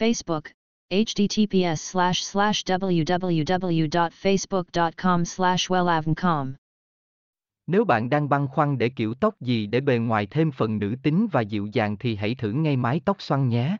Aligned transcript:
Facebook, 0.00 0.44
https 0.90 1.74
slash 1.74 2.22
slash 2.22 2.64
www.facebook.com 2.64 5.24
slash 5.24 5.70
wellavncom. 5.70 6.52
Nếu 7.66 7.84
bạn 7.84 8.10
đang 8.10 8.28
băn 8.28 8.48
khoăn 8.48 8.78
để 8.78 8.88
kiểu 8.88 9.14
tóc 9.14 9.40
gì 9.40 9.66
để 9.66 9.80
bề 9.80 9.98
ngoài 9.98 10.26
thêm 10.26 10.50
phần 10.50 10.78
nữ 10.78 10.94
tính 11.02 11.26
và 11.32 11.40
dịu 11.40 11.66
dàng 11.66 11.96
thì 11.96 12.16
hãy 12.16 12.34
thử 12.34 12.52
ngay 12.52 12.76
mái 12.76 13.00
tóc 13.04 13.22
xoăn 13.22 13.48
nhé. 13.48 13.76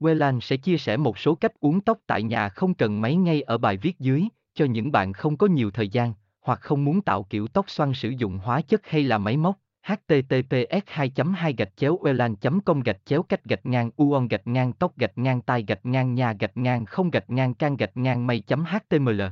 Wellan 0.00 0.40
sẽ 0.40 0.56
chia 0.56 0.78
sẻ 0.78 0.96
một 0.96 1.18
số 1.18 1.34
cách 1.34 1.52
uống 1.60 1.80
tóc 1.80 1.98
tại 2.06 2.22
nhà 2.22 2.48
không 2.48 2.74
cần 2.74 3.00
máy 3.00 3.16
ngay 3.16 3.42
ở 3.42 3.58
bài 3.58 3.76
viết 3.76 3.98
dưới, 3.98 4.24
cho 4.54 4.64
những 4.64 4.92
bạn 4.92 5.12
không 5.12 5.36
có 5.36 5.46
nhiều 5.46 5.70
thời 5.70 5.88
gian, 5.88 6.12
hoặc 6.40 6.60
không 6.60 6.84
muốn 6.84 7.02
tạo 7.02 7.22
kiểu 7.22 7.46
tóc 7.46 7.70
xoăn 7.70 7.94
sử 7.94 8.08
dụng 8.08 8.38
hóa 8.38 8.60
chất 8.60 8.86
hay 8.86 9.02
là 9.02 9.18
máy 9.18 9.36
móc 9.36 9.56
https 9.86 10.82
2 10.86 11.10
2 11.36 11.52
gạch 11.52 11.76
chéo 11.76 11.98
elan 12.04 12.34
com 12.64 12.80
gạch 12.80 12.96
chéo 13.04 13.22
cách 13.22 13.44
gạch 13.44 13.66
ngang 13.66 13.90
uon 13.96 14.28
gạch 14.28 14.46
ngang 14.46 14.72
tóc 14.72 14.98
gạch 14.98 15.18
ngang 15.18 15.40
tai 15.40 15.64
gạch 15.68 15.86
ngang 15.86 16.14
nhà 16.14 16.32
gạch 16.40 16.56
ngang 16.56 16.84
không 16.84 17.10
gạch 17.10 17.30
ngang 17.30 17.54
can 17.54 17.76
gạch 17.76 17.96
ngang 17.96 18.26
mây 18.26 18.42
html 18.48 19.22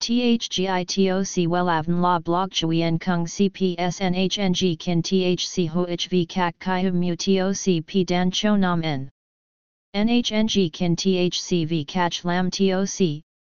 THGITOC 0.00 1.48
WELAVN 1.48 2.02
La 2.02 2.18
Blog 2.18 2.50
Chuyen 2.52 2.98
Kung 2.98 3.24
CPSNHNG 3.24 4.76
Kin 4.78 5.02
THC 5.02 5.68
HOHV 5.68 6.26
CHI 6.28 6.82
HUM 6.82 7.00
Mu 7.00 7.14
TOC 7.16 7.80
P 7.86 8.04
Dan 8.08 8.30
Cho 8.30 8.56
Nam 8.56 8.82
N 8.82 9.08
NHNG 9.94 10.70
Kin 10.72 10.96
THC 10.96 11.66
V 11.68 11.84
CACH 11.84 12.24
Lam 12.24 12.50
TOC 12.50 13.25